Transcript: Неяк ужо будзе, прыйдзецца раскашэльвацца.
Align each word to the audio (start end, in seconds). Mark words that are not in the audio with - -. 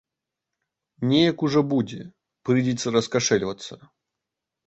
Неяк 1.09 1.43
ужо 1.49 1.61
будзе, 1.73 2.01
прыйдзецца 2.49 2.87
раскашэльвацца. 2.97 3.73